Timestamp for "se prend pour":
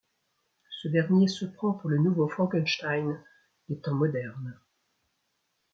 1.27-1.91